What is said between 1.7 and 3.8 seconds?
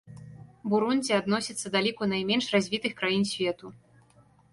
да ліку найменш развітых краін свету.